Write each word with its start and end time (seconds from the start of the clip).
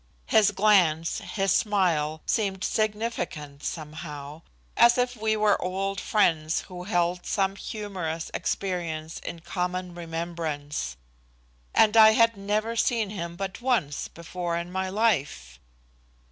His 0.25 0.49
glance, 0.49 1.19
his 1.19 1.51
smile, 1.51 2.23
seemed 2.25 2.63
significant 2.63 3.63
somehow, 3.63 4.41
as 4.75 4.97
if 4.97 5.15
we 5.15 5.37
were 5.37 5.61
old 5.61 5.99
friends 6.01 6.61
who 6.61 6.85
held 6.85 7.23
some 7.27 7.55
humorous 7.55 8.31
experience 8.33 9.19
in 9.19 9.41
common 9.41 9.93
remembrance. 9.93 10.97
And 11.75 11.95
I 11.95 12.13
had 12.13 12.35
never 12.35 12.75
seen 12.75 13.11
him 13.11 13.35
but 13.35 13.61
once 13.61 14.07
before 14.07 14.57
in 14.57 14.71
my 14.71 14.89
life. 14.89 15.59